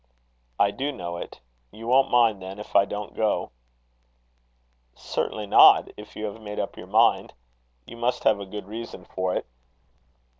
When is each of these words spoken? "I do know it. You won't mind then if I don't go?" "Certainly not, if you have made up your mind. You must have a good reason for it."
"I 0.59 0.71
do 0.71 0.91
know 0.91 1.17
it. 1.17 1.39
You 1.69 1.85
won't 1.85 2.09
mind 2.09 2.41
then 2.41 2.57
if 2.57 2.75
I 2.75 2.85
don't 2.85 3.15
go?" 3.15 3.51
"Certainly 4.95 5.45
not, 5.45 5.91
if 5.95 6.15
you 6.15 6.25
have 6.25 6.41
made 6.41 6.57
up 6.57 6.75
your 6.75 6.87
mind. 6.87 7.35
You 7.85 7.97
must 7.97 8.23
have 8.23 8.39
a 8.39 8.47
good 8.47 8.65
reason 8.65 9.05
for 9.05 9.35
it." 9.35 9.45